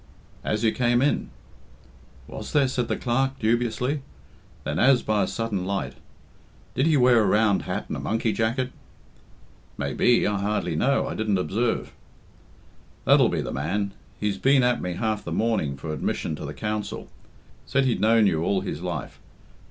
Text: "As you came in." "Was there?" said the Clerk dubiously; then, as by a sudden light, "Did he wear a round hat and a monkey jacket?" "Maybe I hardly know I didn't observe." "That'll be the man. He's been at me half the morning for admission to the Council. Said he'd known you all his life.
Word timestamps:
"As 0.43 0.63
you 0.63 0.71
came 0.71 0.99
in." 0.99 1.29
"Was 2.27 2.53
there?" 2.53 2.67
said 2.67 2.87
the 2.87 2.95
Clerk 2.97 3.37
dubiously; 3.37 4.01
then, 4.63 4.79
as 4.79 5.03
by 5.03 5.21
a 5.21 5.27
sudden 5.27 5.63
light, 5.63 5.93
"Did 6.73 6.87
he 6.87 6.97
wear 6.97 7.19
a 7.21 7.25
round 7.27 7.61
hat 7.61 7.85
and 7.87 7.95
a 7.95 7.99
monkey 7.99 8.33
jacket?" 8.33 8.71
"Maybe 9.77 10.25
I 10.25 10.39
hardly 10.41 10.75
know 10.75 11.07
I 11.07 11.13
didn't 11.13 11.37
observe." 11.37 11.93
"That'll 13.05 13.29
be 13.29 13.41
the 13.41 13.53
man. 13.53 13.91
He's 14.19 14.39
been 14.39 14.63
at 14.63 14.81
me 14.81 14.93
half 14.93 15.23
the 15.23 15.31
morning 15.31 15.77
for 15.77 15.93
admission 15.93 16.35
to 16.37 16.45
the 16.45 16.53
Council. 16.55 17.07
Said 17.67 17.85
he'd 17.85 18.01
known 18.01 18.25
you 18.25 18.41
all 18.43 18.61
his 18.61 18.81
life. 18.81 19.19